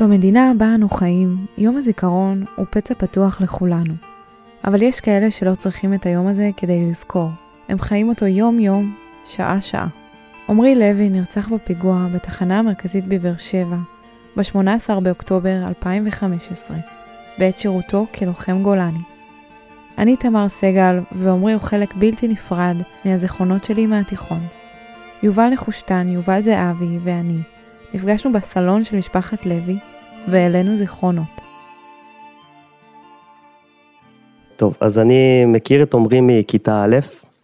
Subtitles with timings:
[0.00, 3.94] במדינה בה אנו חיים, יום הזיכרון הוא פצע פתוח לכולנו.
[4.64, 7.30] אבל יש כאלה שלא צריכים את היום הזה כדי לזכור.
[7.68, 8.94] הם חיים אותו יום-יום,
[9.26, 9.86] שעה-שעה.
[10.48, 13.76] עמרי לוי נרצח בפיגוע בתחנה המרכזית בבאר שבע,
[14.36, 16.76] ב-18 באוקטובר 2015,
[17.38, 19.02] בעת שירותו כלוחם גולני.
[19.98, 24.46] אני תמר סגל, ועמרי הוא חלק בלתי נפרד מהזיכרונות שלי מהתיכון.
[25.22, 27.38] יובל נחושתן, יובל זהבי ואני
[27.94, 29.78] נפגשנו בסלון של משפחת לוי
[30.28, 31.40] והעלינו זיכרונות.
[34.56, 36.96] טוב, אז אני מכיר את עמרי מכיתה א',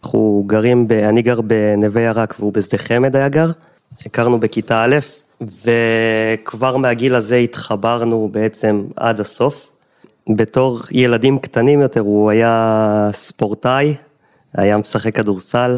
[0.03, 3.51] אנחנו גרים, ב, אני גר בנווה ירק והוא בשדה חמד היה גר,
[4.05, 4.95] הכרנו בכיתה א',
[5.41, 9.69] וכבר מהגיל הזה התחברנו בעצם עד הסוף.
[10.29, 13.95] בתור ילדים קטנים יותר הוא היה ספורטאי,
[14.53, 15.77] היה משחק כדורסל,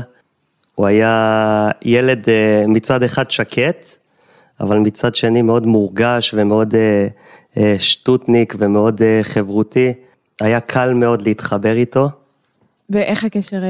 [0.76, 3.86] הוא היה ילד אה, מצד אחד שקט,
[4.60, 7.08] אבל מצד שני מאוד מורגש ומאוד אה,
[7.58, 9.94] אה, שטוטניק ומאוד חברותי.
[10.42, 12.10] היה קל מאוד להתחבר איתו.
[12.90, 13.62] ואיך הקשר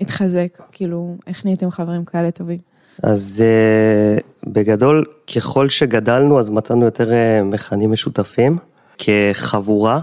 [0.00, 0.58] התחזק?
[0.72, 2.58] כאילו, איך נהייתם חברים כאלה טובים?
[3.02, 3.44] אז
[4.46, 5.04] בגדול,
[5.36, 7.10] ככל שגדלנו, אז מצאנו יותר
[7.44, 8.58] מכנים משותפים
[8.98, 10.00] כחבורה,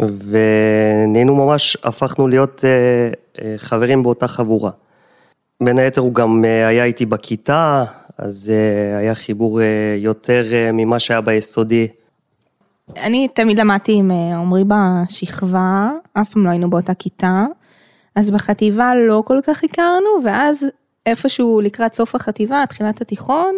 [0.00, 2.64] ונהיינו ממש, הפכנו להיות
[3.58, 4.70] חברים באותה חבורה.
[5.62, 7.84] בין היתר הוא גם אה, היה איתי בכיתה,
[8.18, 11.88] אז אה, היה חיבור אה, יותר ממה שהיה ביסודי.
[12.96, 17.44] אני תמיד למדתי עם עמרי בשכבה, אף פעם לא היינו באותה כיתה,
[18.16, 20.66] אז בחטיבה לא כל כך הכרנו, ואז
[21.06, 23.54] איפשהו לקראת סוף החטיבה, תחילת התיכון,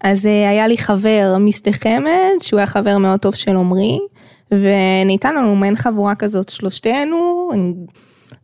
[0.00, 3.98] אז היה לי חבר משדה חמד, שהוא היה חבר מאוד טוב של עמרי,
[4.50, 7.74] וניתן לנו מעין חבורה כזאת שלושתנו, אני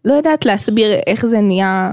[0.04, 1.92] לא יודעת להסביר איך זה נהיה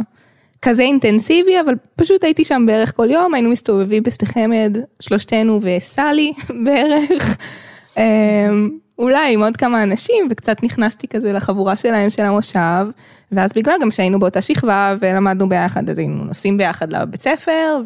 [0.61, 6.33] כזה אינטנסיבי, אבל פשוט הייתי שם בערך כל יום, היינו מסתובבים בשדה חמד, שלושתנו וסלי
[6.65, 7.37] בערך.
[7.97, 12.87] אמ, אולי עם עוד כמה אנשים, וקצת נכנסתי כזה לחבורה שלהם של המושב,
[13.31, 17.81] ואז בגלל גם שהיינו באותה שכבה ולמדנו ביחד, אז היינו נוסעים ביחד לבית ספר,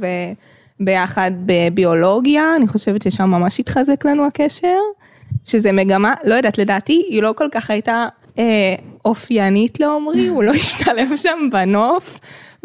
[0.79, 4.77] וביחד בביולוגיה, אני חושבת ששם ממש התחזק לנו הקשר,
[5.45, 8.05] שזה מגמה, לא יודעת, לדעתי, היא לא כל כך הייתה
[8.39, 8.75] אה,
[9.05, 12.19] אופיינית לעומרי, הוא לא השתלב שם בנוף.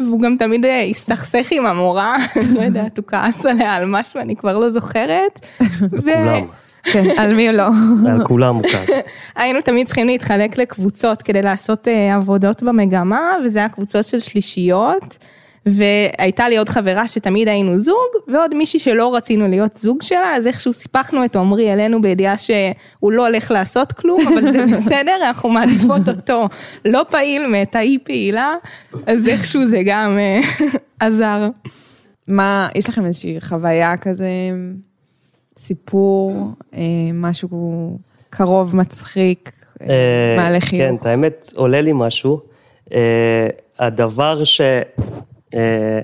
[0.07, 4.19] והוא גם תמיד אה, הסתכסך עם המורה, אני לא יודעת, הוא כעס עליה על משהו,
[4.19, 5.45] אני כבר לא זוכרת.
[5.89, 6.45] כולם.
[6.83, 7.67] כן, על מי לא.
[8.09, 8.89] על כולם הוא כעס.
[9.35, 15.17] היינו תמיד צריכים להתחלק לקבוצות כדי לעשות אה, עבודות במגמה, וזה היה קבוצות של שלישיות.
[15.65, 20.47] והייתה לי עוד חברה שתמיד היינו זוג, ועוד מישהי שלא רצינו להיות זוג שלה, אז
[20.47, 25.49] איכשהו סיפחנו את עמרי אלינו בידיעה שהוא לא הולך לעשות כלום, אבל זה בסדר, אנחנו
[25.49, 26.47] מעדיפות אותו
[26.85, 28.53] לא פעיל מאת האי פעילה,
[29.07, 30.67] אז איכשהו זה גם אה,
[30.99, 31.47] עזר.
[32.27, 34.29] מה, יש לכם איזושהי חוויה כזה,
[35.57, 36.81] סיפור, אה,
[37.13, 37.97] משהו
[38.29, 39.51] קרוב, מצחיק,
[39.81, 41.03] אה, מעלה חיוך?
[41.03, 42.41] כן, האמת, עולה לי משהו.
[43.79, 44.61] הדבר ש...
[45.55, 45.99] אה,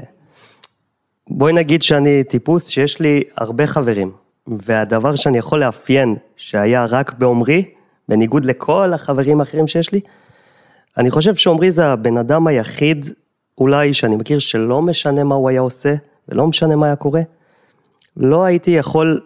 [1.29, 4.11] בואי נגיד שאני טיפוס שיש לי הרבה חברים,
[4.47, 7.65] והדבר שאני יכול לאפיין שהיה רק בעומרי,
[8.09, 9.99] בניגוד לכל החברים האחרים שיש לי,
[10.97, 13.05] אני חושב שעומרי זה הבן אדם היחיד
[13.57, 15.95] אולי שאני מכיר שלא משנה מה הוא היה עושה
[16.29, 17.21] ולא משנה מה היה קורה,
[18.17, 19.21] לא הייתי יכול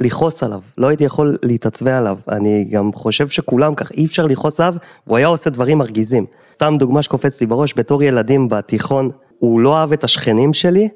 [0.00, 2.18] לכעוס עליו, לא הייתי יכול להתעצבן עליו.
[2.28, 4.74] אני גם חושב שכולם כך, אי אפשר לכעוס עליו,
[5.04, 6.26] הוא היה עושה דברים מרגיזים.
[6.54, 9.10] סתם דוגמה שקופצת לי בראש, בתור ילדים בתיכון,
[9.42, 10.88] הוא לא אהב את השכנים שלי,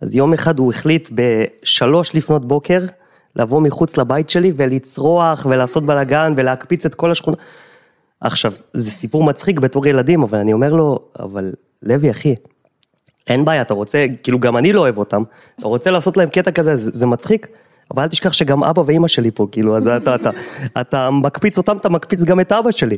[0.00, 2.80] אז יום אחד הוא החליט בשלוש לפנות בוקר,
[3.36, 7.36] לבוא מחוץ לבית שלי ולצרוח ולעשות בלאגן ולהקפיץ את כל השכונה.
[8.20, 12.34] עכשיו, זה סיפור מצחיק בתור ילדים, אבל אני אומר לו, אבל לוי אחי,
[13.26, 15.22] אין בעיה, אתה רוצה, כאילו גם אני לא אוהב אותם,
[15.58, 17.46] אתה רוצה לעשות להם קטע כזה, זה, זה מצחיק,
[17.94, 20.30] אבל אל תשכח שגם אבא ואימא שלי פה, כאילו, אז אתה, אתה, אתה,
[20.80, 22.96] אתה מקפיץ אותם, אתה מקפיץ גם את אבא שלי.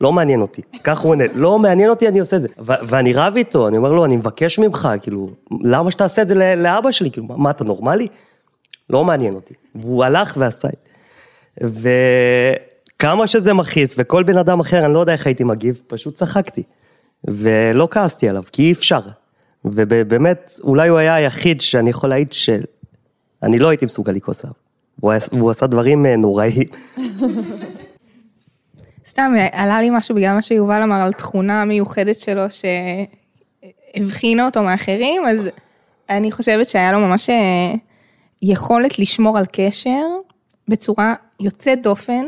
[0.00, 2.48] לא מעניין אותי, כך הוא עונה, לא מעניין אותי, אני עושה את זה.
[2.58, 5.30] ואני רב איתו, אני אומר לו, אני מבקש ממך, כאילו,
[5.62, 8.08] למה שאתה עושה את זה לאבא שלי, כאילו, מה, אתה נורמלי?
[8.90, 9.54] לא מעניין אותי.
[9.74, 10.76] והוא הלך ועשה את
[11.60, 11.90] זה.
[12.96, 16.62] וכמה שזה מכעיס, וכל בן אדם אחר, אני לא יודע איך הייתי מגיב, פשוט צחקתי.
[17.24, 19.00] ולא כעסתי עליו, כי אי אפשר.
[19.64, 24.54] ובאמת, אולי הוא היה היחיד שאני יכול להעיד שאני לא הייתי מסוגל לכעוס עליו.
[25.32, 26.66] והוא עשה דברים אה, נוראיים.
[29.20, 32.42] סתם, עלה לי משהו בגלל מה שיובל אמר על תכונה מיוחדת שלו
[33.96, 35.50] שהבחינה אותו מאחרים, אז
[36.10, 37.74] אני חושבת שהיה לו ממש אה,
[38.42, 40.02] יכולת לשמור על קשר
[40.68, 42.24] בצורה יוצאת דופן,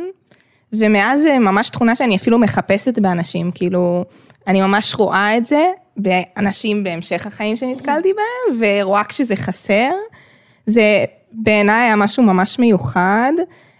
[0.72, 4.04] ומאז זה ממש תכונה שאני אפילו מחפשת באנשים, כאילו,
[4.46, 5.64] אני ממש רואה את זה
[5.96, 9.90] באנשים בהמשך החיים שנתקלתי בהם, ורואה כשזה חסר.
[10.66, 13.32] זה בעיניי היה משהו ממש מיוחד.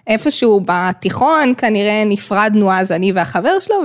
[0.06, 3.76] איפשהו בתיכון כנראה נפרדנו אז אני והחבר שלו,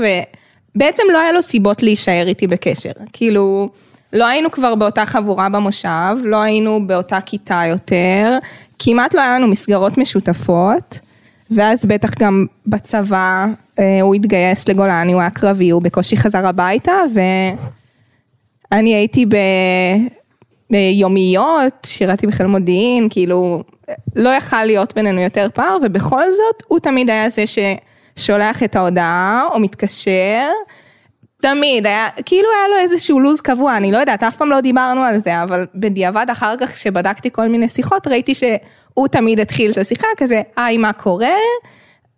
[0.75, 2.91] ובעצם לא היה לו סיבות להישאר איתי בקשר.
[3.13, 3.69] כאילו,
[4.13, 8.37] לא היינו כבר באותה חבורה במושב, לא היינו באותה כיתה יותר,
[8.79, 10.99] כמעט לא היה לנו מסגרות משותפות,
[11.51, 13.45] ואז בטח גם בצבא
[13.79, 16.93] אה, הוא התגייס לגולני, הוא היה קרבי, הוא בקושי חזר הביתה,
[18.71, 19.35] ואני הייתי ב...
[20.69, 23.63] ביומיות, שירתי בחיל מודיעין, כאילו,
[24.15, 29.47] לא יכל להיות בינינו יותר פער, ובכל זאת, הוא תמיד היה זה ששולח את ההודעה,
[29.53, 30.49] או מתקשר,
[31.41, 35.03] תמיד, היה, כאילו היה לו איזשהו לו"ז קבוע, אני לא יודעת, אף פעם לא דיברנו
[35.03, 39.77] על זה, אבל בדיעבד אחר כך, כשבדקתי כל מיני שיחות, ראיתי שהוא תמיד התחיל את
[39.77, 41.35] השיחה, כזה, היי, מה קורה?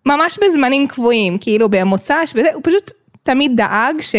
[0.05, 2.91] ממש בזמנים קבועים, כאילו במוצ"ש, וזה, הוא פשוט
[3.23, 4.15] תמיד דאג ש...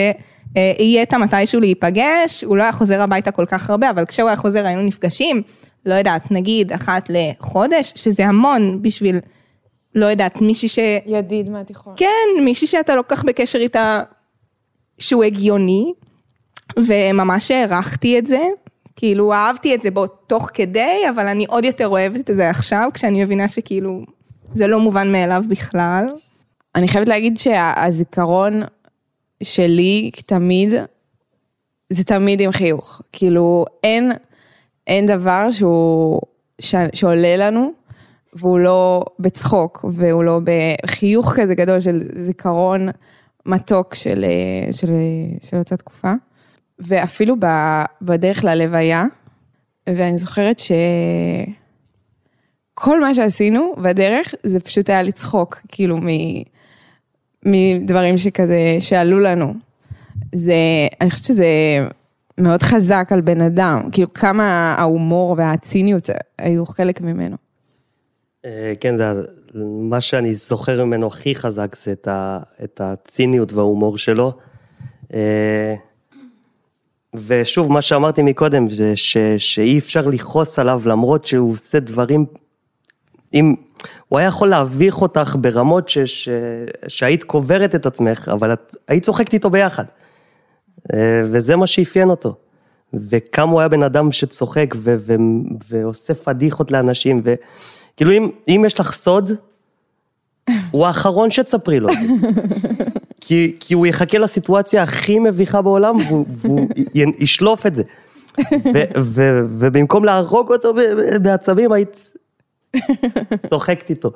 [0.79, 4.37] יהיה את המתישהו להיפגש, הוא לא היה חוזר הביתה כל כך הרבה, אבל כשהוא היה
[4.37, 5.43] חוזר היינו נפגשים,
[5.87, 9.19] לא יודעת, נגיד אחת לחודש, שזה המון בשביל,
[9.95, 10.79] לא יודעת, מישהי ש...
[11.07, 11.95] ידיד מהתיכון.
[11.97, 14.03] כן, מישהי שאתה לא כל כך בקשר איתה,
[14.99, 15.93] שהוא הגיוני,
[16.77, 18.49] וממש הערכתי את זה,
[18.97, 22.89] כאילו אהבתי את זה בו תוך כדי, אבל אני עוד יותר אוהבת את זה עכשיו,
[22.95, 24.05] כשאני מבינה שכאילו,
[24.53, 26.05] זה לא מובן מאליו בכלל.
[26.75, 28.63] אני חייבת להגיד שהזיכרון
[29.43, 30.73] שלי תמיד,
[31.91, 33.03] זה תמיד עם חיוך.
[33.13, 34.13] כאילו, אין,
[34.91, 36.21] אין דבר שהוא,
[36.59, 37.73] ש, שעולה לנו,
[38.33, 40.41] והוא לא בצחוק, והוא לא
[40.85, 42.89] בחיוך כזה גדול של זיכרון
[43.47, 44.25] מתוק של,
[44.73, 44.93] של,
[45.43, 46.13] של אותה תקופה.
[46.79, 47.37] ואפילו
[48.03, 49.05] בדרך ללוויה,
[49.87, 50.61] ואני זוכרת
[52.79, 56.07] שכל מה שעשינו בדרך, זה פשוט היה לצחוק, כאילו, מ...
[57.47, 59.55] מדברים שכזה, שעלו לנו.
[60.35, 60.55] זה,
[61.01, 61.47] אני חושבת שזה
[62.41, 67.37] מאוד חזק על בן אדם, כאילו כמה ההומור והציניות היו חלק ממנו.
[68.45, 69.05] אה, כן, זה
[69.91, 74.33] מה שאני זוכר ממנו הכי חזק זה את, ה, את הציניות וההומור שלו.
[75.15, 75.75] אה,
[77.15, 82.27] ושוב, מה שאמרתי מקודם, זה ש, שאי אפשר לכעוס עליו למרות שהוא עושה דברים,
[83.35, 83.55] אם,
[84.09, 86.29] הוא היה יכול להביך אותך ברמות ש, ש,
[86.89, 89.85] שהיית קוברת את עצמך, אבל את היית צוחקת איתו ביחד.
[90.95, 92.35] אה, וזה מה שאפיין אותו.
[92.95, 95.15] וכמה הוא היה בן אדם שצוחק ו, ו,
[95.69, 99.31] ועושה פדיחות לאנשים, וכאילו אם, אם יש לך סוד,
[100.71, 101.89] הוא האחרון שתספרי לו.
[103.21, 107.83] כי, כי הוא יחכה לסיטואציה הכי מביכה בעולם והוא, והוא ישלוף את זה.
[108.75, 110.75] ו, ו, ובמקום להרוג אותו
[111.23, 112.13] בעצבים, היית
[113.49, 114.13] צוחקת איתו.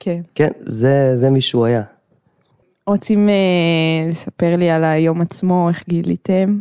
[0.00, 0.20] כן.
[0.34, 1.82] כן, זה, זה מי שהוא היה.
[2.86, 3.34] רוצים אה,
[4.08, 6.58] לספר לי על היום עצמו, איך גיליתם?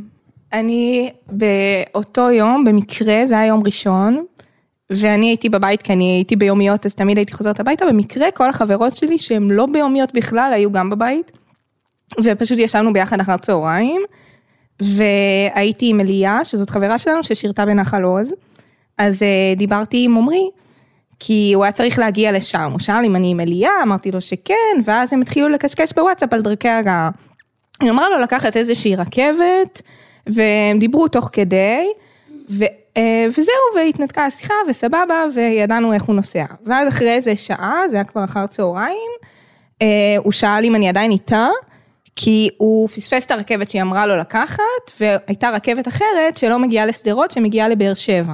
[0.53, 4.25] אני באותו יום, במקרה, זה היה יום ראשון,
[4.89, 8.95] ואני הייתי בבית כי אני הייתי ביומיות, אז תמיד הייתי חוזרת הביתה, במקרה כל החברות
[8.95, 11.31] שלי שהן לא ביומיות בכלל, היו גם בבית,
[12.23, 14.01] ופשוט ישבנו ביחד אחר צהריים,
[14.81, 18.33] והייתי עם אליה, שזאת חברה שלנו ששירתה בנחל עוז,
[18.97, 20.49] אז אה, דיברתי עם עמרי,
[21.23, 24.53] כי הוא היה צריך להגיע לשם, הוא שאל אם אני עם אליה, אמרתי לו שכן,
[24.85, 27.09] ואז הם התחילו לקשקש בוואטסאפ על דרכי הגעה.
[27.81, 29.81] היא אמרה לו לקחת איזושהי רכבת,
[30.27, 31.87] והם דיברו תוך כדי,
[32.49, 32.63] ו,
[32.97, 36.45] אה, וזהו, והתנתקה השיחה, וסבבה, וידענו איך הוא נוסע.
[36.65, 39.11] ואז אחרי איזה שעה, זה היה כבר אחר צהריים,
[39.81, 39.87] אה,
[40.23, 41.47] הוא שאל אם אני עדיין איתה,
[42.15, 47.31] כי הוא פספס את הרכבת שהיא אמרה לו לקחת, והייתה רכבת אחרת שלא מגיעה לשדרות,
[47.31, 48.33] שמגיעה לבאר שבע.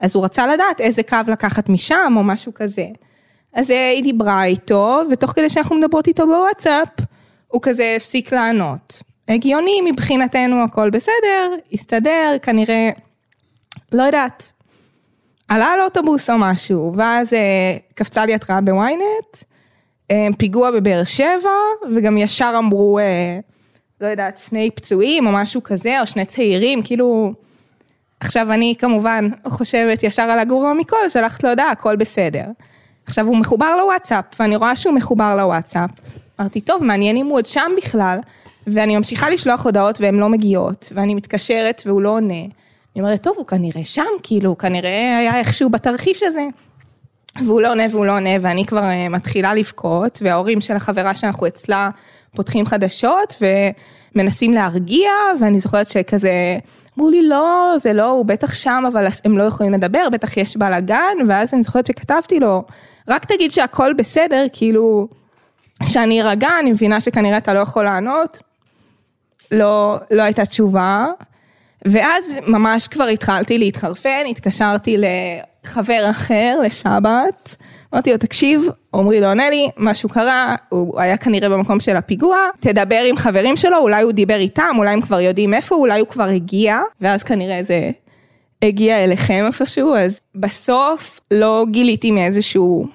[0.00, 2.86] אז הוא רצה לדעת איזה קו לקחת משם או משהו כזה.
[3.52, 6.88] אז אה, היא דיברה איתו, ותוך כדי שאנחנו מדברות איתו בוואטסאפ,
[7.48, 9.02] הוא כזה הפסיק לענות.
[9.28, 12.90] הגיוני מבחינתנו הכל בסדר, הסתדר, כנראה,
[13.92, 14.52] לא יודעת,
[15.48, 19.36] עלה על אוטובוס או משהו, ואז אה, קפצה לי התראה בוויינט,
[20.10, 21.50] אה, פיגוע בבאר שבע,
[21.94, 22.98] וגם ישר אמרו,
[24.00, 27.32] לא יודעת, שני פצועים או משהו כזה, או שני צעירים, כאילו...
[28.20, 32.44] עכשיו אני כמובן חושבת ישר על הגרוע מכל, שלחת לו הודעה, הכל בסדר.
[33.06, 35.90] עכשיו הוא מחובר לוואטסאפ, ואני רואה שהוא מחובר לוואטסאפ.
[36.40, 38.18] אמרתי, טוב, מעניין אם הוא עוד שם בכלל,
[38.66, 42.42] ואני ממשיכה לשלוח הודעות והן לא מגיעות, ואני מתקשרת והוא לא עונה.
[42.98, 46.44] אני אומרת, טוב, הוא כנראה שם, כאילו, הוא כנראה היה איכשהו בתרחיש הזה.
[47.44, 51.46] והוא לא עונה והוא לא עונה, ואני כבר אה, מתחילה לבכות, וההורים של החברה שאנחנו
[51.46, 51.90] אצלה
[52.36, 53.42] פותחים חדשות,
[54.14, 55.10] ומנסים להרגיע,
[55.40, 56.58] ואני זוכרת שכזה,
[56.98, 60.56] אמרו לי לא, זה לא, הוא בטח שם, אבל הם לא יכולים לדבר, בטח יש
[60.56, 62.64] בלאגן, ואז אני זוכרת שכתבתי לו,
[63.08, 65.08] רק תגיד שהכל בסדר, כאילו,
[65.82, 68.38] שאני ארגע, אני מבינה שכנראה אתה לא יכול לענות.
[69.52, 71.06] לא, לא הייתה תשובה.
[71.84, 74.96] ואז ממש כבר התחלתי להתחרפן, התקשרתי
[75.64, 77.56] חבר אחר לשבת,
[77.94, 82.38] אמרתי לו, תקשיב, עמרי לא עונה לי, משהו קרה, הוא היה כנראה במקום של הפיגוע,
[82.60, 86.08] תדבר עם חברים שלו, אולי הוא דיבר איתם, אולי הם כבר יודעים איפה, אולי הוא
[86.08, 87.90] כבר הגיע, ואז כנראה זה
[88.62, 92.86] הגיע אליכם איפשהו, אז בסוף לא גיליתי מאיזשהו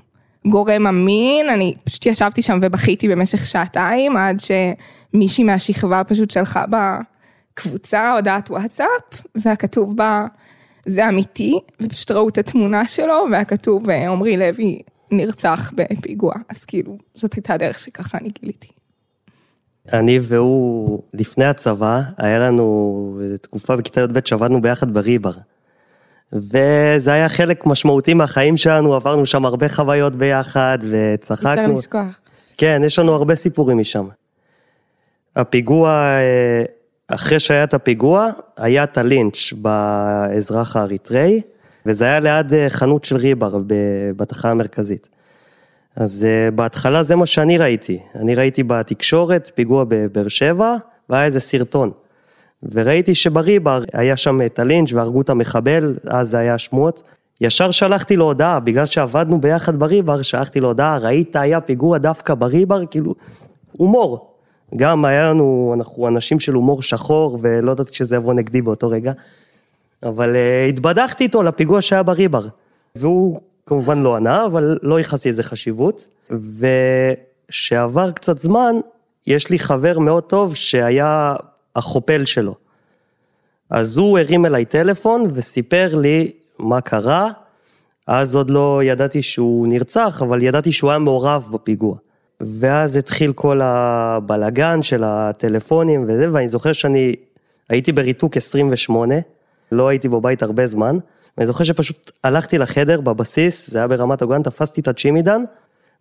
[0.47, 8.11] גורם אמין, אני פשוט ישבתי שם ובכיתי במשך שעתיים, עד שמישהי מהשכבה פשוט שלחה בקבוצה
[8.11, 10.25] הודעת וואטסאפ, והיה כתוב בה,
[10.85, 16.97] זה אמיתי, ופשוט ראו את התמונה שלו, והיה כתוב, עמרי לוי נרצח בפיגוע, אז כאילו,
[17.13, 18.67] זאת הייתה הדרך שככה אני גיליתי.
[19.93, 25.33] אני והוא, לפני הצבא, היה לנו תקופה בכיתה י"ב שעבדנו ביחד בריבר.
[26.33, 31.51] וזה היה חלק משמעותי מהחיים שלנו, עברנו שם הרבה חוויות ביחד וצחקנו.
[31.51, 32.19] אפשר לשכוח.
[32.57, 34.07] כן, יש לנו הרבה סיפורים משם.
[35.35, 36.63] הפיגוע, אה,
[37.15, 41.41] אחרי שהיה את הפיגוע, היה את הלינץ' באזרח האריתראי,
[41.85, 43.57] וזה היה ליד אה, חנות של ריבר
[44.15, 45.09] בתחנה המרכזית.
[45.95, 47.99] אז אה, בהתחלה זה מה שאני ראיתי.
[48.15, 50.75] אני ראיתי בתקשורת פיגוע בבאר שבע,
[51.09, 51.91] והיה איזה סרטון.
[52.71, 57.01] וראיתי שבריבר היה שם את הלינץ' והרגו את המחבל, אז זה היה שמועות.
[57.41, 62.33] ישר שלחתי לו הודעה, בגלל שעבדנו ביחד בריבר, שלחתי לו הודעה, ראית היה פיגוע דווקא
[62.33, 63.15] בריבר, כאילו,
[63.71, 64.32] הומור.
[64.75, 69.11] גם היה לנו, אנחנו אנשים של הומור שחור, ולא יודעת כשזה יבוא נגדי באותו רגע,
[70.03, 72.47] אבל uh, התבדחתי איתו לפיגוע שהיה בריבר.
[72.95, 76.07] והוא כמובן לא ענה, אבל לא ייחסתי איזה חשיבות.
[77.49, 78.75] ושעבר קצת זמן,
[79.27, 81.35] יש לי חבר מאוד טוב שהיה
[81.75, 82.55] החופל שלו.
[83.69, 87.29] אז הוא הרים אליי טלפון וסיפר לי מה קרה,
[88.07, 91.95] אז עוד לא ידעתי שהוא נרצח, אבל ידעתי שהוא היה מעורב בפיגוע.
[92.45, 97.15] ואז התחיל כל הבלגן של הטלפונים וזה, ואני זוכר שאני
[97.69, 99.15] הייתי בריתוק 28,
[99.71, 100.97] לא הייתי בבית הרבה זמן,
[101.37, 105.43] ואני זוכר שפשוט הלכתי לחדר בבסיס, זה היה ברמת הגולן, תפסתי את הצ'ימידן,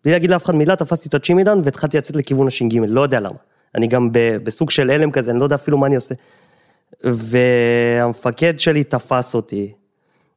[0.05, 3.37] בלי להגיד לאף אחד מילה, תפסתי את הצ'ימידן והתחלתי לצאת לכיוון הש"ג, לא יודע למה.
[3.75, 6.15] אני גם בסוג של הלם כזה, אני לא יודע אפילו מה אני עושה.
[7.05, 9.73] והמפקד שלי תפס אותי,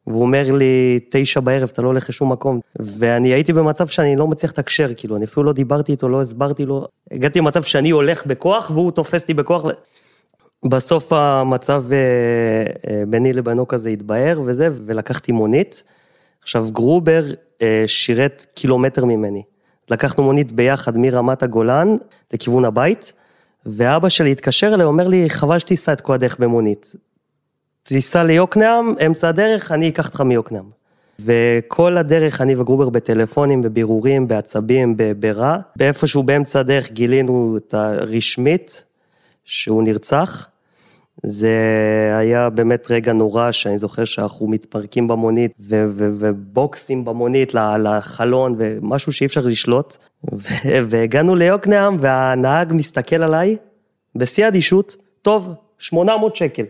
[0.08, 2.60] והוא אומר לי, תשע בערב, אתה לא הולך לשום מקום.
[2.80, 6.66] ואני הייתי במצב שאני לא מצליח לתקשר, כאילו, אני אפילו לא דיברתי איתו, לא הסברתי
[6.66, 6.88] לו.
[7.12, 9.66] הגעתי למצב שאני הולך בכוח, והוא תופס אותי בכוח.
[10.70, 11.98] בסוף המצב אה,
[12.92, 15.84] אה, ביני לבינו כזה התבהר וזה, ולקחתי מונית.
[16.42, 17.24] עכשיו, גרובר
[17.62, 19.44] אה, שירת קילומטר ממני.
[19.92, 21.88] לקחנו מונית ביחד מרמת הגולן
[22.34, 23.14] לכיוון הבית.
[23.66, 26.96] ואבא שלי התקשר אליי, אומר לי, חבל שתיסע את כל הדרך במונית.
[27.88, 30.70] תיסע ליוקנעם, אמצע הדרך, אני אקח אותך מיוקנעם.
[31.20, 35.58] וכל הדרך אני וגרובר בטלפונים, בבירורים, בעצבים, ברע.
[35.76, 38.84] באיפשהו באמצע הדרך גילינו את הרשמית,
[39.44, 40.50] שהוא נרצח.
[41.24, 41.58] זה
[42.20, 49.14] היה באמת רגע נורא, שאני זוכר שאנחנו מתפרקים במונית, ו- ו- ובוקסים במונית לחלון, ומשהו
[49.14, 49.98] שאי אפשר לשלוט.
[50.90, 53.58] והגענו ליוקנעם, והנהג מסתכל עליי,
[54.16, 56.64] בשיא האדישות, טוב, 800 שקל.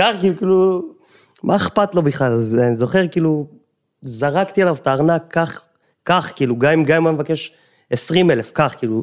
[0.00, 0.82] קר, כאילו,
[1.42, 2.42] מה אכפת לו בכלל?
[2.58, 3.46] אני זוכר, כאילו,
[4.02, 5.66] זרקתי עליו את הארנק, קח,
[6.04, 7.54] קח, כאילו, גם אם הוא מבקש
[7.90, 9.02] 20 אלף, קח, כאילו.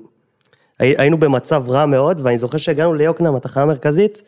[0.80, 4.24] היינו במצב רע מאוד, ואני זוכר שהגענו ליוקנעם, התחנה המרכזית,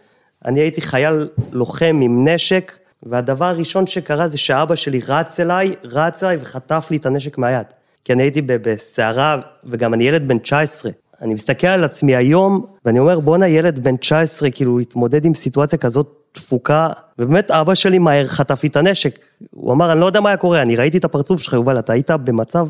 [0.45, 2.71] אני הייתי חייל לוחם עם נשק,
[3.03, 7.67] והדבר הראשון שקרה זה שאבא שלי רץ אליי, רץ אליי וחטף לי את הנשק מהיד.
[8.03, 10.91] כי אני הייתי בסערה, וגם אני ילד בן 19.
[11.21, 15.79] אני מסתכל על עצמי היום, ואני אומר, בואנה, ילד בן 19, כאילו, להתמודד עם סיטואציה
[15.79, 19.19] כזאת תפוקה, ובאמת אבא שלי מהר חטף לי את הנשק.
[19.51, 21.93] הוא אמר, אני לא יודע מה היה קורה, אני ראיתי את הפרצוף שלך, יובל, אתה
[21.93, 22.67] היית במצב,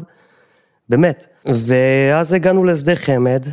[0.89, 1.27] באמת.
[1.45, 3.43] ואז הגענו לשדה חמד,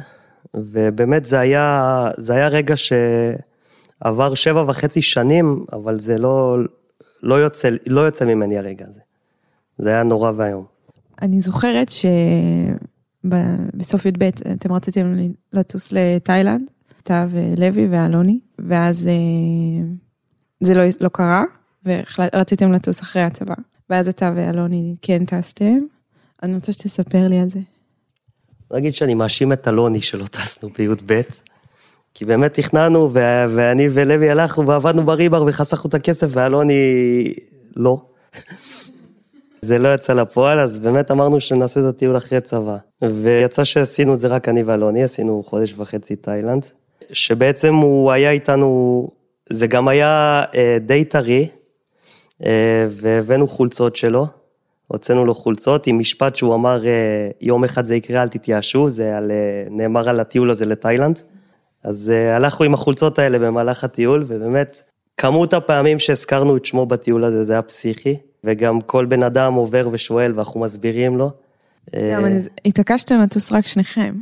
[0.55, 6.57] ובאמת זה היה, זה היה רגע שעבר שבע וחצי שנים, אבל זה לא,
[7.23, 9.01] לא יוצא, לא יוצא ממני הרגע הזה.
[9.79, 10.65] זה היה נורא ואיום.
[11.23, 11.91] אני זוכרת
[13.25, 14.23] שבסוף י"ב
[14.53, 15.17] אתם רציתם
[15.53, 16.71] לטוס לתאילנד,
[17.07, 19.87] אתה ולוי ואלוני, ואז אה,
[20.61, 21.45] זה לא, לא קרה,
[21.85, 23.55] ורציתם לטוס אחרי הצבא.
[23.91, 25.79] ואז אתה ואלוני כן טסתם.
[26.43, 27.61] אני רוצה שתספר לי על זה.
[28.73, 31.21] נגיד שאני מאשים את אלוני שלא טסנו בי"ב,
[32.15, 33.11] כי באמת תכננו,
[33.55, 37.33] ואני ולוי הלכנו ועבדנו בריבר וחסכנו את הכסף, ואלוני
[37.77, 38.07] לא.
[39.63, 42.77] זה לא יצא לפועל, אז באמת אמרנו שנעשה את הטיול אחרי צבא.
[43.03, 46.67] ויצא שעשינו את זה רק אני ואלוני, עשינו חודש וחצי תאילנד,
[47.13, 49.09] שבעצם הוא היה איתנו,
[49.51, 51.49] זה גם היה אה, די טרי,
[52.45, 54.27] אה, והבאנו חולצות שלו,
[54.89, 59.17] הוצאנו לו חולצות עם משפט שהוא אמר, אה, יום אחד זה יקרה, אל תתייאשו, זה
[59.17, 59.31] על,
[59.71, 61.23] נאמר על הטיול הזה לתאילנד.
[61.83, 64.81] אז הלכנו עם החולצות האלה במהלך הטיול, ובאמת,
[65.17, 69.89] כמות הפעמים שהזכרנו את שמו בטיול הזה, זה היה פסיכי, וגם כל בן אדם עובר
[69.93, 71.31] ושואל ואנחנו מסבירים לו.
[71.95, 72.25] גם
[72.65, 74.15] התעקשתם לטוס רק שניכם.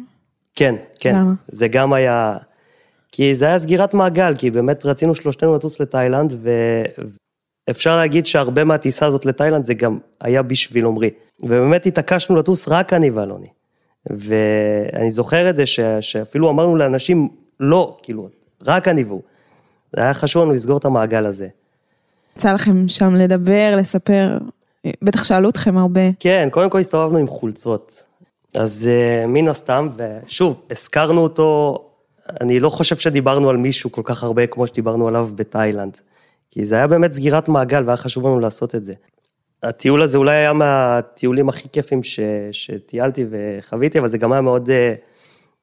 [0.54, 1.14] כן, כן.
[1.16, 1.32] למה?
[1.48, 2.36] זה גם היה...
[3.16, 6.32] כי זה היה סגירת מעגל, כי באמת רצינו שלושתנו לטוס לתאילנד,
[7.68, 11.10] ואפשר להגיד שהרבה מהטיסה הזאת לתאילנד זה גם היה בשביל עמרי.
[11.42, 13.46] ובאמת התעקשנו לטוס רק אני ואלוני.
[14.10, 15.80] ואני זוכר את זה ש...
[16.00, 17.28] שאפילו אמרנו לאנשים,
[17.60, 18.28] לא, כאילו,
[18.62, 19.22] רק אני והוא.
[19.92, 21.48] זה היה חשוב לנו לסגור את המעגל הזה.
[22.36, 24.38] יצא לכם שם לדבר, לספר,
[25.02, 26.12] בטח שאלו אתכם הרבה.
[26.20, 28.04] כן, קודם כל הסתובבנו עם חולצות.
[28.54, 31.78] אז uh, מן הסתם, ושוב, הזכרנו אותו,
[32.40, 35.98] אני לא חושב שדיברנו על מישהו כל כך הרבה כמו שדיברנו עליו בתאילנד.
[36.50, 38.92] כי זה היה באמת סגירת מעגל והיה חשוב לנו לעשות את זה.
[39.62, 42.20] הטיול הזה אולי היה מהטיולים הכי כיפים ש,
[42.52, 44.94] שטיילתי וחוויתי, אבל זה גם היה מאוד, אה,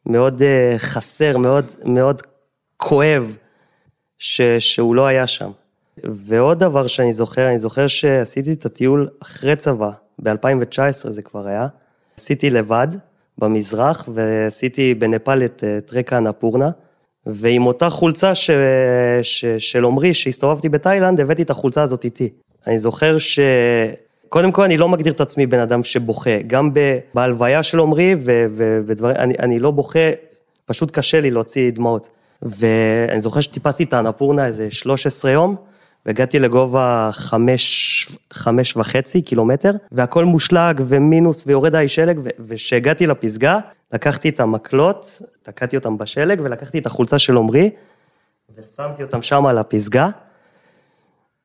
[0.05, 2.21] מאוד אה, חסר, מאוד, מאוד
[2.77, 3.37] כואב
[4.17, 5.51] ש, שהוא לא היה שם.
[6.03, 11.67] ועוד דבר שאני זוכר, אני זוכר שעשיתי את הטיול אחרי צבא, ב-2019 זה כבר היה.
[12.17, 12.87] עשיתי לבד
[13.41, 16.69] במזרח, ועשיתי בנפאל את אה, טרק האנפורנה,
[17.25, 18.49] ועם אותה חולצה ש...
[19.21, 19.45] ש...
[19.45, 22.29] של עמרי, שהסתובבתי בתאילנד, הבאתי את החולצה הזאת איתי.
[22.67, 23.39] אני זוכר ש...
[24.29, 26.41] קודם כל, אני לא מגדיר את עצמי בן אדם שבוכה.
[26.47, 26.69] גם.
[27.13, 28.45] בהלוויה של עמרי ו...
[28.49, 28.79] ו...
[28.85, 29.99] ודברים, אני, אני לא בוכה,
[30.65, 32.09] פשוט קשה לי להוציא דמעות.
[32.41, 35.55] ואני זוכר שטיפסתי את האנפורנה איזה 13 יום,
[36.05, 43.59] והגעתי לגובה חמש, חמש וחצי קילומטר, והכל מושלג ומינוס ויורד האי שלג, וכשהגעתי לפסגה,
[43.93, 47.69] לקחתי את המקלות, תקעתי אותם בשלג, ולקחתי את החולצה של עמרי,
[48.57, 50.09] ושמתי אותם שם על הפסגה,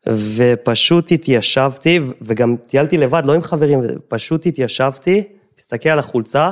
[0.08, 5.22] ופשוט התיישבתי, וגם טיילתי לבד, לא עם חברים, פשוט התיישבתי,
[5.58, 6.50] מסתכל על החולצה,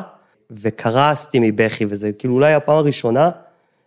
[0.50, 3.30] וקרסתי מבכי, וזה כאילו אולי הפעם הראשונה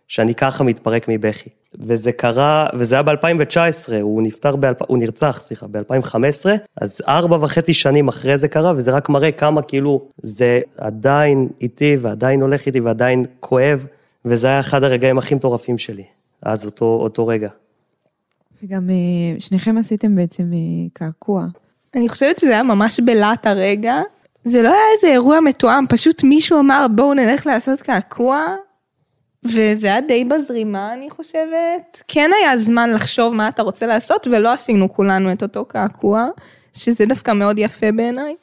[0.08, 1.50] שאני ככה מתפרק מבכי.
[1.74, 6.46] וזה קרה, וזה היה ב-2019, הוא נפטר, ב הוא נרצח, סליחה, ב-2015,
[6.80, 11.96] אז ארבע וחצי שנים אחרי זה קרה, וזה רק מראה כמה כאילו זה עדיין איתי,
[12.00, 13.86] ועדיין הולך איתי, ועדיין כואב,
[14.24, 16.04] וזה היה אחד הרגעים הכי מטורפים שלי,
[16.42, 17.48] אז אותו, אותו רגע.
[18.62, 21.46] וגם אה, שניכם עשיתם בעצם אה, קעקוע.
[21.94, 24.02] אני חושבת שזה היה ממש בלהט הרגע.
[24.44, 28.46] זה לא היה איזה אירוע מתואם, פשוט מישהו אמר בואו נלך לעשות קעקוע,
[29.44, 32.02] וזה היה די בזרימה אני חושבת.
[32.08, 36.28] כן היה זמן לחשוב מה אתה רוצה לעשות, ולא עשינו כולנו את אותו קעקוע,
[36.72, 38.34] שזה דווקא מאוד יפה בעיניי,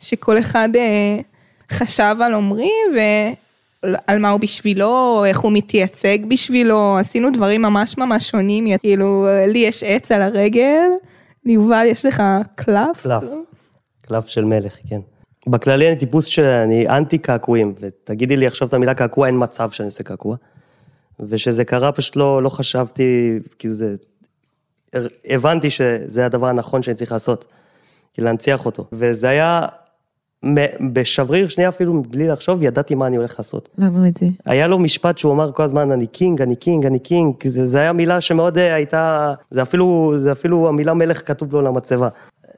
[0.00, 1.18] שכל אחד אה,
[1.70, 8.30] חשב על עמרי ועל מה הוא בשבילו, איך הוא מתייצג בשבילו, עשינו דברים ממש ממש
[8.30, 10.88] שונים, כאילו לי יש עץ על הרגל,
[11.44, 12.22] ליובל יש לך
[12.54, 13.02] קלף.
[13.02, 13.24] קלף,
[14.02, 15.00] קלף של מלך, כן.
[15.48, 19.86] בכללי אני טיפוס שאני אנטי קעקועים, ותגידי לי עכשיו את המילה קעקוע, אין מצב שאני
[19.86, 20.36] עושה קעקוע.
[21.20, 23.94] ושזה קרה פשוט לא, לא חשבתי, כאילו זה,
[25.24, 27.44] הבנתי שזה הדבר הנכון שאני צריך לעשות,
[28.14, 28.84] כאילו להנציח אותו.
[28.92, 29.66] וזה היה,
[30.92, 33.68] בשבריר שנייה אפילו, בלי לחשוב, ידעתי מה אני הולך לעשות.
[33.78, 34.26] למה את זה?
[34.46, 37.78] היה לו משפט שהוא אמר כל הזמן, אני king, אני king, אני king, זה, זה
[37.78, 42.08] היה מילה שמאוד אה, הייתה, זה אפילו, זה אפילו המילה מלך כתוב לו על המצבה.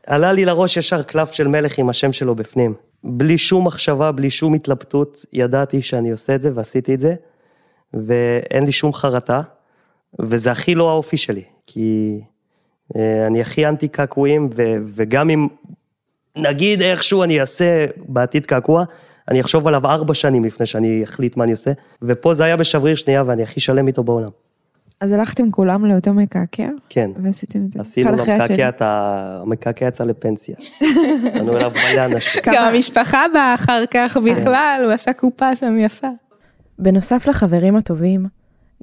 [0.06, 2.74] עלה לי לראש ישר קלף של מלך עם השם שלו בפנים.
[3.04, 7.14] בלי שום מחשבה, בלי שום התלבטות, ידעתי שאני עושה את זה ועשיתי את זה,
[7.94, 9.42] ואין לי שום חרטה,
[10.20, 12.20] וזה הכי לא האופי שלי, כי
[12.96, 15.48] אה, אני הכי אנטי קעקועים, ו- וגם אם
[16.36, 18.84] נגיד איכשהו אני אעשה בעתיד קעקוע,
[19.28, 22.94] אני אחשוב עליו ארבע שנים לפני שאני אחליט מה אני עושה, ופה זה היה בשבריר
[22.94, 24.30] שנייה ואני הכי שלם איתו בעולם.
[25.02, 26.68] אז הלכתם כולם לאותו מקעקע?
[26.88, 27.10] כן.
[27.22, 27.80] ועשיתם את זה.
[27.80, 28.48] עשינו אחד אחרי השני.
[28.48, 29.38] למקעקע את ה...
[29.42, 30.56] המקעקע יצא לפנסיה.
[31.34, 32.42] באנו אליו מלא אנשים.
[32.46, 36.08] גם המשפחה באה אחר כך בכלל, הוא עשה קופה שם יפה.
[36.78, 38.26] בנוסף לחברים הטובים,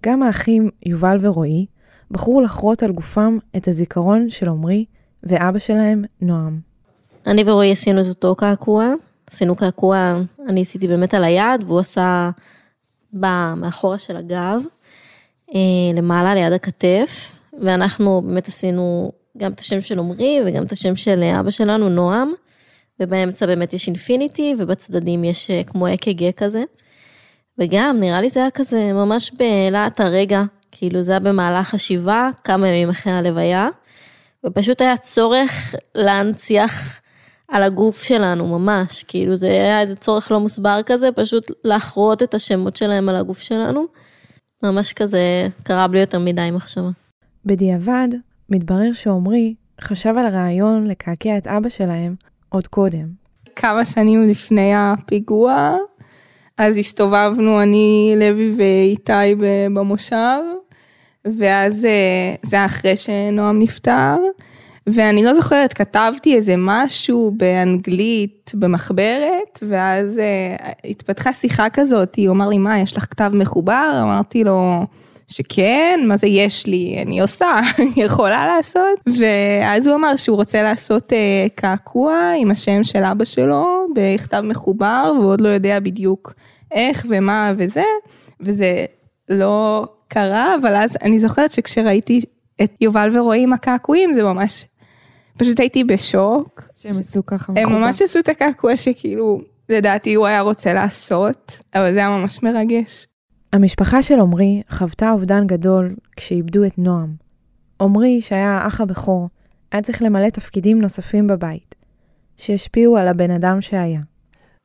[0.05, 1.65] גם האחים יובל ורועי
[2.12, 4.86] בחרו לחרות על גופם את הזיכרון של עמרי
[5.23, 6.60] ואבא שלהם, נועם.
[7.27, 8.93] אני ורועי עשינו את אותו קעקוע,
[9.32, 10.13] עשינו קעקוע,
[10.47, 12.29] אני עשיתי באמת על היד, והוא עשה
[13.13, 14.62] מאחורה של הגב,
[15.95, 17.31] למעלה ליד הכתף,
[17.62, 22.33] ואנחנו באמת עשינו גם את השם של עמרי וגם את השם של אבא שלנו, נועם,
[22.99, 26.63] ובאמצע באמת יש אינפיניטי, ובצדדים יש אה, כמו אק"ג כזה.
[27.57, 32.67] וגם, נראה לי זה היה כזה ממש בלהט הרגע, כאילו זה היה במהלך השבעה, כמה
[32.67, 33.69] ימים אחרי הלוויה,
[34.45, 36.99] ופשוט היה צורך להנציח
[37.47, 42.33] על הגוף שלנו ממש, כאילו זה היה איזה צורך לא מוסבר כזה, פשוט לחרות את
[42.33, 43.85] השמות שלהם על הגוף שלנו.
[44.63, 46.89] ממש כזה קרה בלי יותר מדי מחשבה.
[47.45, 48.07] בדיעבד,
[48.49, 52.15] מתברר שעמרי חשב על הרעיון לקעקע את אבא שלהם
[52.49, 53.07] עוד קודם.
[53.55, 55.77] כמה שנים לפני הפיגוע,
[56.57, 59.35] אז הסתובבנו אני, לוי ואיתי
[59.73, 60.39] במושב,
[61.25, 64.17] ואז אה, זה היה אחרי שנועם נפטר,
[64.93, 72.49] ואני לא זוכרת, כתבתי איזה משהו באנגלית במחברת, ואז אה, התפתחה שיחה כזאת, הוא אמר
[72.49, 73.99] לי, מה, יש לך כתב מחובר?
[74.04, 74.86] אמרתי לו,
[75.28, 77.60] שכן, מה זה יש לי, אני עושה,
[78.06, 78.99] יכולה לעשות.
[79.19, 85.13] ואז הוא אמר שהוא רוצה לעשות אה, קעקוע עם השם של אבא שלו בכתב מחובר,
[85.15, 86.34] והוא עוד לא יודע בדיוק
[86.71, 87.84] איך ומה וזה,
[88.41, 88.86] וזה
[89.30, 92.19] לא קרה, אבל אז אני זוכרת שכשראיתי
[92.63, 94.65] את יובל ורועי עם הקעקועים, זה ממש,
[95.39, 96.69] פשוט הייתי בשוק.
[96.75, 97.80] שהם עשו ככה הם מחובר.
[97.80, 103.08] ממש עשו את הקעקוע שכאילו, לדעתי הוא היה רוצה לעשות, אבל זה היה ממש מרגש.
[103.54, 107.13] המשפחה של עמרי חוותה אובדן גדול כשאיבדו את נועם.
[107.82, 109.30] עמרי, שהיה האח הבכור,
[109.71, 111.75] היה צריך למלא תפקידים נוספים בבית,
[112.38, 114.02] שהשפיעו על הבן אדם שהיה.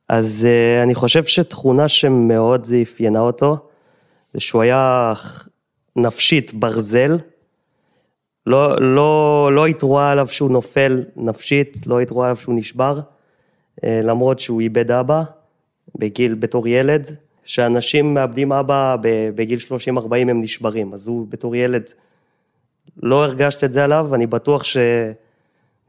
[0.08, 3.56] אז uh, אני חושב שתכונה שמאוד אפיינה אותו,
[4.32, 5.12] זה שהוא היה
[5.96, 7.18] נפשית ברזל.
[8.46, 13.00] לא, לא, לא היית רואה עליו שהוא נופל נפשית, לא היית רואה עליו שהוא נשבר,
[13.00, 15.22] uh, למרות שהוא איבד אבא
[15.94, 17.16] בגיל, בתור ילד.
[17.44, 18.96] שאנשים מאבדים אבא
[19.34, 19.58] בגיל
[19.98, 21.90] 30-40 הם נשברים, אז הוא בתור ילד
[23.02, 24.76] לא הרגשת את זה עליו, אני בטוח, ש...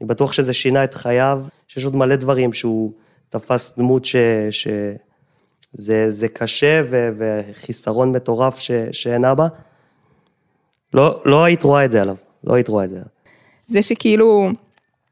[0.00, 2.92] אני בטוח שזה שינה את חייו, שיש עוד מלא דברים שהוא
[3.28, 4.16] תפס דמות ש...
[4.50, 7.08] שזה זה קשה ו...
[7.18, 8.70] וחיסרון מטורף ש...
[8.92, 9.46] שאין אבא.
[10.94, 12.16] לא, לא היית רואה את זה עליו,
[12.46, 13.00] לא היית רואה את זה.
[13.66, 14.50] זה שכאילו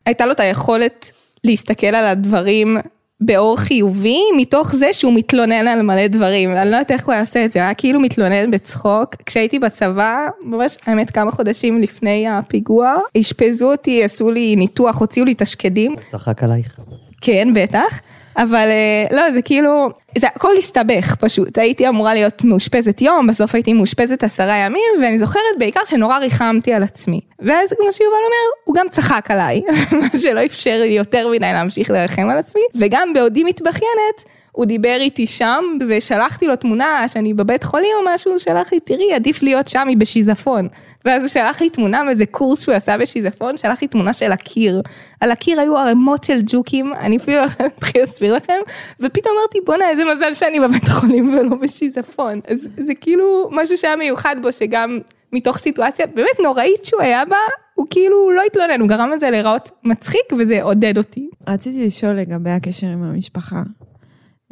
[0.06, 1.12] הייתה לו את היכולת
[1.44, 2.78] להסתכל על הדברים
[3.20, 6.52] באור חיובי, מתוך זה שהוא מתלונן על מלא דברים.
[6.52, 9.14] אני לא יודעת איך הוא היה עושה את זה, הוא היה כאילו מתלונן בצחוק.
[9.26, 15.32] כשהייתי בצבא, ממש, האמת, כמה חודשים לפני הפיגוע, אשפזו אותי, עשו לי ניתוח, הוציאו לי
[15.32, 15.96] את השקדים.
[16.10, 16.80] צחק עלייך.
[17.20, 18.00] כן, בטח.
[18.36, 18.68] אבל
[19.10, 24.24] לא, זה כאילו, זה הכל הסתבך פשוט, הייתי אמורה להיות מאושפזת יום, בסוף הייתי מאושפזת
[24.24, 27.20] עשרה ימים, ואני זוכרת בעיקר שנורא ריחמתי על עצמי.
[27.38, 29.62] ואז כמו שיובל אומר, הוא גם צחק עליי,
[30.00, 34.96] מה שלא אפשר לי יותר מדי להמשיך לרחם על עצמי, וגם בעודי מתבכיינת, הוא דיבר
[35.00, 39.42] איתי שם, ושלחתי לו תמונה שאני בבית חולים או משהו, הוא שלח לי, תראי, עדיף
[39.42, 40.68] להיות שם, היא בשיזפון.
[41.04, 44.82] ואז הוא שלח לי תמונה מאיזה קורס שהוא עשה בשיזפון, שלח לי תמונה של הקיר.
[45.20, 48.58] על הקיר היו ערימות של ג'וקים, אני אפילו לא יכולה להתחיל להסביר לכם,
[49.00, 52.40] ופתאום אמרתי, בואנה, איזה מזל שאני בבית חולים ולא בשיזפון.
[52.48, 54.98] אז זה כאילו משהו שהיה מיוחד בו, שגם
[55.32, 57.36] מתוך סיטואציה באמת נוראית שהוא היה בה,
[57.74, 61.28] הוא כאילו לא התלונן, הוא גרם לזה להיראות מצחיק וזה עודד אותי.
[61.48, 63.62] רציתי לשאול לגבי הקשר עם המשפחה,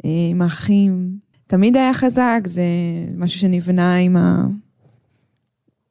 [0.03, 1.17] עם האחים.
[1.47, 2.63] תמיד היה חזק, זה
[3.17, 4.45] משהו שנבנה עם, ה...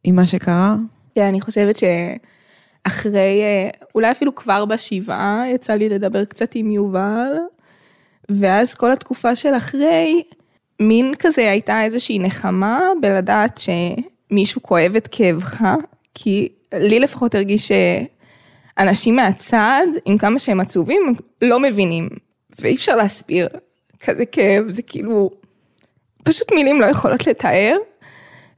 [0.04, 0.76] עם מה שקרה?
[1.14, 3.42] כן, אני חושבת שאחרי,
[3.94, 7.26] אולי אפילו כבר בשבעה, יצא לי לדבר קצת עם יובל,
[8.28, 10.22] ואז כל התקופה של אחרי,
[10.80, 15.64] מין כזה הייתה איזושהי נחמה בלדעת שמישהו כואב את כאבך,
[16.14, 17.72] כי לי לפחות הרגיש
[18.78, 21.02] שאנשים מהצד, עם כמה שהם עצובים,
[21.42, 22.08] לא מבינים,
[22.60, 23.48] ואי אפשר להסביר
[24.04, 25.30] כזה כאב, זה כאילו,
[26.22, 27.76] פשוט מילים לא יכולות לתאר.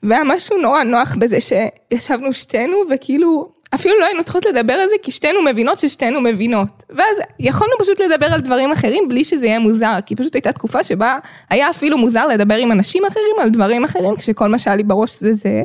[0.03, 4.95] והיה משהו נורא נוח בזה שישבנו שתינו וכאילו אפילו לא היינו צריכות לדבר על זה
[5.03, 6.83] כי שתינו מבינות ששתינו מבינות.
[6.91, 10.83] ואז יכולנו פשוט לדבר על דברים אחרים בלי שזה יהיה מוזר, כי פשוט הייתה תקופה
[10.83, 11.19] שבה
[11.51, 15.21] היה אפילו מוזר לדבר עם אנשים אחרים על דברים אחרים, כשכל מה שהיה לי בראש
[15.21, 15.63] זה זה.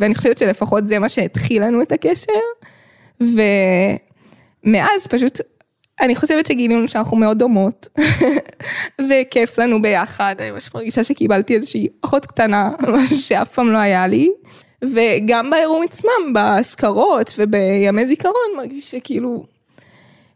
[0.00, 2.32] ואני חושבת שלפחות זה מה שהתחיל לנו את הקשר.
[3.20, 5.40] ומאז פשוט
[6.00, 7.88] אני חושבת שגילינו שאנחנו מאוד דומות,
[9.08, 14.06] וכיף לנו ביחד, אני ממש מרגישה שקיבלתי איזושהי אחות קטנה, משהו שאף פעם לא היה
[14.06, 14.30] לי,
[14.82, 19.44] וגם באירועים עצמם, באזכרות ובימי זיכרון, מרגיש שכאילו,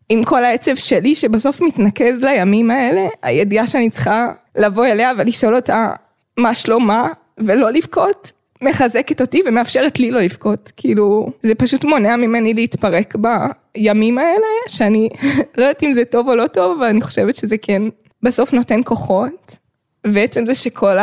[0.09, 5.91] עם כל העצב שלי שבסוף מתנקז לימים האלה, הידיעה שאני צריכה לבוא אליה ולשאול אותה
[6.37, 12.55] מה שלומה, ולא לבכות, מחזקת אותי ומאפשרת לי לא לבכות, כאילו, זה פשוט מונע ממני
[12.55, 15.09] להתפרק בימים האלה, שאני
[15.59, 17.83] לא יודעת אם זה טוב או לא טוב, אבל אני חושבת שזה כן
[18.23, 19.59] בסוף נותן כוחות,
[20.07, 20.97] ועצם זה שכל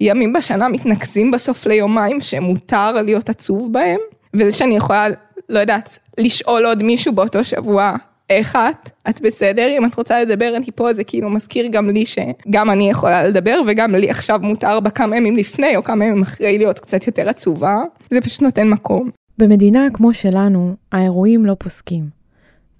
[0.00, 4.00] הימים בשנה מתנקזים בסוף ליומיים שמותר להיות עצוב בהם,
[4.34, 5.06] וזה שאני יכולה,
[5.48, 7.96] לא יודעת, לשאול עוד מישהו באותו שבוע,
[8.30, 8.90] איך את?
[9.10, 9.68] את בסדר?
[9.78, 13.60] אם את רוצה לדבר אני פה, זה כאילו מזכיר גם לי שגם אני יכולה לדבר
[13.66, 17.76] וגם לי עכשיו מותר בכמה ימים לפני או כמה ימים אחרי להיות קצת יותר עצובה.
[18.10, 19.10] זה פשוט נותן מקום.
[19.38, 22.04] במדינה כמו שלנו, האירועים לא פוסקים,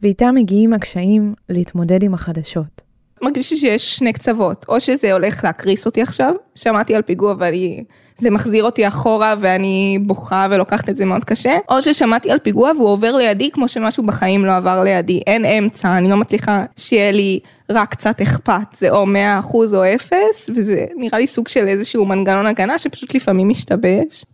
[0.02, 2.82] ואיתם מגיעים הקשיים להתמודד עם החדשות.
[3.22, 7.84] מרגיש שיש שני קצוות, או שזה הולך להקריס אותי עכשיו, שמעתי על פיגוע ואני,
[8.20, 12.72] זה מחזיר אותי אחורה ואני בוכה ולוקחת את זה מאוד קשה, או ששמעתי על פיגוע
[12.76, 17.12] והוא עובר לידי כמו שמשהו בחיים לא עבר לידי, אין אמצע, אני לא מצליחה שיהיה
[17.12, 19.06] לי רק קצת אכפת, זה או
[19.42, 20.16] 100% או 0,
[20.56, 24.24] וזה נראה לי סוג של איזשהו מנגנון הגנה שפשוט לפעמים משתבש.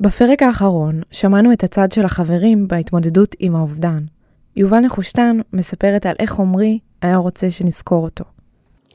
[0.00, 3.98] בפרק האחרון שמענו את הצד של החברים בהתמודדות עם האובדן.
[4.56, 8.24] יובל נחושתן מספרת על איך עמרי היה רוצה שנזכור אותו.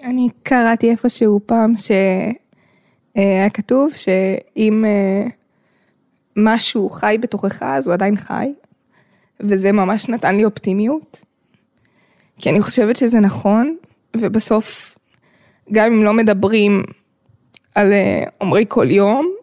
[0.03, 1.75] אני קראתי איפשהו פעם
[3.17, 5.27] שהיה כתוב שאם אה,
[6.35, 8.53] משהו חי בתוכך אז הוא עדיין חי,
[9.39, 11.23] וזה ממש נתן לי אופטימיות.
[12.37, 13.75] כי אני חושבת שזה נכון,
[14.17, 14.97] ובסוף,
[15.71, 16.83] גם אם לא מדברים
[17.75, 19.33] על אה, עמרי כל יום,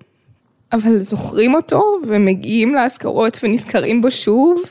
[0.72, 4.62] אבל זוכרים אותו ומגיעים לאזכרות ונזכרים בו שוב,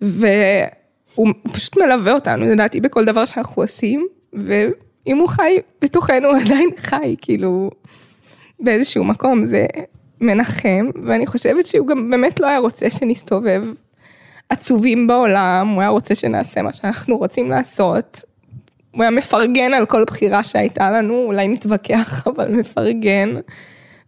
[0.00, 6.68] והוא פשוט מלווה אותנו, לדעתי, בכל דבר שאנחנו עושים, ואם הוא חי בתוכנו, הוא עדיין
[6.76, 7.70] חי, כאילו,
[8.60, 9.66] באיזשהו מקום, זה
[10.20, 13.64] מנחם, ואני חושבת שהוא גם באמת לא היה רוצה שנסתובב
[14.48, 18.22] עצובים בעולם, הוא היה רוצה שנעשה מה שאנחנו רוצים לעשות.
[18.90, 23.28] הוא היה מפרגן על כל בחירה שהייתה לנו, אולי נתווכח, אבל מפרגן.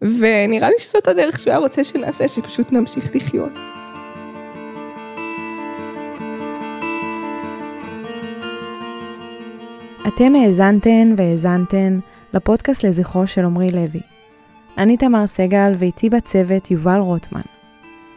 [0.02, 3.52] ונראה לי שזאת הדרך שהוא היה רוצה שנעשה, שפשוט נמשיך לחיות.
[10.08, 11.98] אתם האזנתן והאזנתן
[12.34, 14.15] לפודקאסט לזכרו של עמרי לוי.
[14.78, 17.40] אני תמר סגל ואיתי בצוות יובל רוטמן.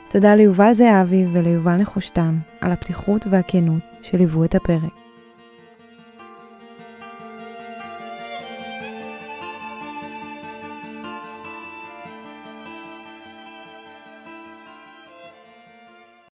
[0.09, 4.98] תודה ליובל זהבי וליובל נחושתם על הפתיחות והכנות שליוו את הפרק.